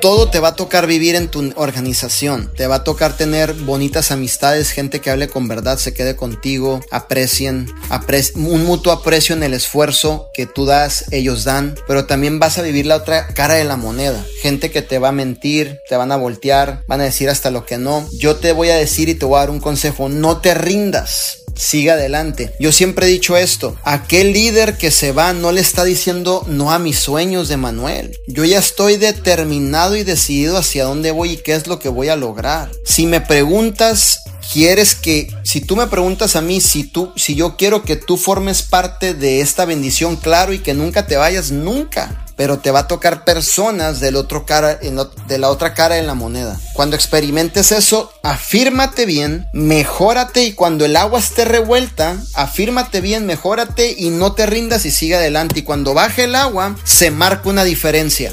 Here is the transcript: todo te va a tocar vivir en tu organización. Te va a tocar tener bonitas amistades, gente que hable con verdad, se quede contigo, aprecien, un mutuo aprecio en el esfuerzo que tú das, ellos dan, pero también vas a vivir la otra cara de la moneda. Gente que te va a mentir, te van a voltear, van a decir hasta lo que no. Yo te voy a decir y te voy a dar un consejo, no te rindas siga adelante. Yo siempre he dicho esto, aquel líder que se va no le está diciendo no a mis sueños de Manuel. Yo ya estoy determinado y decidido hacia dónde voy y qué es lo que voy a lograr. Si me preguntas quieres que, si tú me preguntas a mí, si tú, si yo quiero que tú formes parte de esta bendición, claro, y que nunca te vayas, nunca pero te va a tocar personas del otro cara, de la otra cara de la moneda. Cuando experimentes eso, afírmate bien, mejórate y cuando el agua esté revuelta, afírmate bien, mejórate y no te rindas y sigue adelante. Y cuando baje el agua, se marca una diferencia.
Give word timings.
todo 0.00 0.30
te 0.30 0.40
va 0.40 0.48
a 0.48 0.56
tocar 0.56 0.86
vivir 0.86 1.14
en 1.14 1.28
tu 1.28 1.52
organización. 1.56 2.50
Te 2.56 2.66
va 2.66 2.76
a 2.76 2.84
tocar 2.84 3.16
tener 3.16 3.52
bonitas 3.52 4.10
amistades, 4.10 4.70
gente 4.70 5.00
que 5.00 5.10
hable 5.10 5.28
con 5.28 5.46
verdad, 5.46 5.78
se 5.78 5.92
quede 5.92 6.16
contigo, 6.16 6.80
aprecien, 6.90 7.70
un 8.34 8.64
mutuo 8.64 8.92
aprecio 8.92 9.34
en 9.34 9.42
el 9.42 9.54
esfuerzo 9.54 10.30
que 10.32 10.46
tú 10.46 10.64
das, 10.64 11.04
ellos 11.12 11.44
dan, 11.44 11.74
pero 11.86 12.06
también 12.06 12.38
vas 12.38 12.58
a 12.58 12.62
vivir 12.62 12.86
la 12.86 12.96
otra 12.96 13.28
cara 13.28 13.54
de 13.54 13.64
la 13.64 13.76
moneda. 13.76 14.24
Gente 14.40 14.70
que 14.70 14.82
te 14.82 14.98
va 14.98 15.08
a 15.08 15.12
mentir, 15.12 15.80
te 15.88 15.96
van 15.96 16.12
a 16.12 16.16
voltear, 16.16 16.82
van 16.86 17.00
a 17.00 17.04
decir 17.04 17.28
hasta 17.28 17.50
lo 17.50 17.66
que 17.66 17.78
no. 17.78 18.08
Yo 18.18 18.36
te 18.36 18.52
voy 18.52 18.70
a 18.70 18.76
decir 18.76 19.08
y 19.08 19.14
te 19.14 19.26
voy 19.26 19.36
a 19.36 19.40
dar 19.40 19.50
un 19.50 19.60
consejo, 19.60 20.08
no 20.08 20.38
te 20.40 20.54
rindas 20.54 21.40
siga 21.60 21.92
adelante. 21.92 22.52
Yo 22.58 22.72
siempre 22.72 23.06
he 23.06 23.10
dicho 23.10 23.36
esto, 23.36 23.76
aquel 23.82 24.32
líder 24.32 24.76
que 24.76 24.90
se 24.90 25.12
va 25.12 25.32
no 25.32 25.52
le 25.52 25.60
está 25.60 25.84
diciendo 25.84 26.44
no 26.48 26.72
a 26.72 26.78
mis 26.78 26.98
sueños 26.98 27.48
de 27.48 27.56
Manuel. 27.56 28.16
Yo 28.26 28.44
ya 28.44 28.58
estoy 28.58 28.96
determinado 28.96 29.96
y 29.96 30.02
decidido 30.02 30.56
hacia 30.56 30.84
dónde 30.84 31.10
voy 31.10 31.32
y 31.32 31.36
qué 31.36 31.54
es 31.54 31.66
lo 31.66 31.78
que 31.78 31.88
voy 31.88 32.08
a 32.08 32.16
lograr. 32.16 32.70
Si 32.84 33.06
me 33.06 33.20
preguntas 33.20 34.20
quieres 34.52 34.94
que, 34.94 35.28
si 35.42 35.60
tú 35.60 35.76
me 35.76 35.86
preguntas 35.86 36.36
a 36.36 36.40
mí, 36.40 36.60
si 36.60 36.84
tú, 36.84 37.12
si 37.16 37.34
yo 37.34 37.56
quiero 37.56 37.82
que 37.82 37.96
tú 37.96 38.16
formes 38.16 38.62
parte 38.62 39.14
de 39.14 39.40
esta 39.40 39.64
bendición, 39.64 40.16
claro, 40.16 40.52
y 40.52 40.58
que 40.58 40.74
nunca 40.74 41.06
te 41.06 41.16
vayas, 41.16 41.50
nunca 41.50 42.26
pero 42.40 42.58
te 42.58 42.70
va 42.70 42.78
a 42.78 42.88
tocar 42.88 43.24
personas 43.24 44.00
del 44.00 44.16
otro 44.16 44.46
cara, 44.46 44.76
de 44.76 45.38
la 45.38 45.50
otra 45.50 45.74
cara 45.74 45.96
de 45.96 46.02
la 46.02 46.14
moneda. 46.14 46.58
Cuando 46.72 46.96
experimentes 46.96 47.70
eso, 47.70 48.10
afírmate 48.22 49.04
bien, 49.04 49.46
mejórate 49.52 50.44
y 50.44 50.54
cuando 50.54 50.86
el 50.86 50.96
agua 50.96 51.18
esté 51.18 51.44
revuelta, 51.44 52.16
afírmate 52.32 53.02
bien, 53.02 53.26
mejórate 53.26 53.94
y 53.94 54.08
no 54.08 54.32
te 54.32 54.46
rindas 54.46 54.86
y 54.86 54.90
sigue 54.90 55.16
adelante. 55.16 55.58
Y 55.58 55.64
cuando 55.64 55.92
baje 55.92 56.24
el 56.24 56.34
agua, 56.34 56.76
se 56.82 57.10
marca 57.10 57.50
una 57.50 57.62
diferencia. 57.62 58.32